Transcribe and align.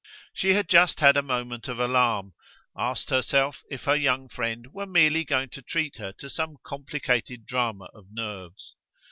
She 0.33 0.55
had 0.55 0.67
just 0.67 0.99
had 0.99 1.15
a 1.15 1.21
moment 1.21 1.67
of 1.67 1.79
alarm 1.79 2.33
asked 2.75 3.11
herself 3.11 3.61
if 3.69 3.83
her 3.83 3.95
young 3.95 4.29
friend 4.29 4.73
were 4.73 4.87
merely 4.87 5.23
going 5.23 5.49
to 5.49 5.61
treat 5.61 5.97
her 5.97 6.11
to 6.13 6.27
some 6.27 6.57
complicated 6.63 7.45
drama 7.45 7.85
of 7.93 8.07
nerves. 8.11 8.73